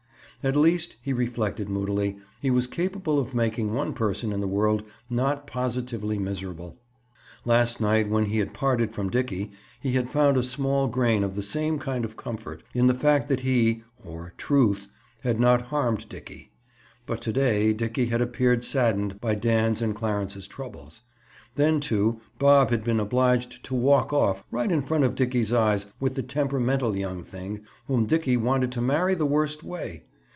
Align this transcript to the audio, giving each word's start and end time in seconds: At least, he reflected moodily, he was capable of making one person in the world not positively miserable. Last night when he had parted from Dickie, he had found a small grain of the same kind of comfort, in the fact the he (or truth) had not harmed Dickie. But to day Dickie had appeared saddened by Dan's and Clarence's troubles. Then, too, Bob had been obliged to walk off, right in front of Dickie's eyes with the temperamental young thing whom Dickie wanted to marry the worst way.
At 0.43 0.55
least, 0.55 0.95
he 1.03 1.13
reflected 1.13 1.69
moodily, 1.69 2.17
he 2.41 2.49
was 2.49 2.65
capable 2.65 3.19
of 3.19 3.35
making 3.35 3.75
one 3.75 3.93
person 3.93 4.33
in 4.33 4.41
the 4.41 4.47
world 4.47 4.81
not 5.07 5.45
positively 5.45 6.17
miserable. 6.17 6.79
Last 7.45 7.79
night 7.79 8.09
when 8.09 8.25
he 8.25 8.39
had 8.39 8.51
parted 8.51 8.91
from 8.91 9.11
Dickie, 9.11 9.51
he 9.79 9.91
had 9.91 10.09
found 10.09 10.37
a 10.37 10.41
small 10.41 10.87
grain 10.87 11.23
of 11.23 11.35
the 11.35 11.43
same 11.43 11.77
kind 11.77 12.03
of 12.03 12.17
comfort, 12.17 12.63
in 12.73 12.87
the 12.87 12.95
fact 12.95 13.27
the 13.27 13.35
he 13.35 13.83
(or 14.03 14.33
truth) 14.35 14.87
had 15.19 15.39
not 15.39 15.61
harmed 15.67 16.09
Dickie. 16.09 16.49
But 17.05 17.21
to 17.21 17.31
day 17.31 17.71
Dickie 17.71 18.07
had 18.07 18.19
appeared 18.19 18.63
saddened 18.63 19.19
by 19.21 19.35
Dan's 19.35 19.79
and 19.79 19.93
Clarence's 19.95 20.47
troubles. 20.47 21.03
Then, 21.53 21.79
too, 21.79 22.19
Bob 22.39 22.71
had 22.71 22.83
been 22.83 22.99
obliged 22.99 23.63
to 23.65 23.75
walk 23.75 24.11
off, 24.11 24.43
right 24.49 24.71
in 24.71 24.81
front 24.81 25.03
of 25.03 25.13
Dickie's 25.13 25.53
eyes 25.53 25.85
with 25.99 26.15
the 26.15 26.23
temperamental 26.23 26.95
young 26.95 27.21
thing 27.21 27.59
whom 27.85 28.07
Dickie 28.07 28.37
wanted 28.37 28.71
to 28.71 28.81
marry 28.81 29.13
the 29.13 29.23
worst 29.27 29.63
way. 29.63 30.01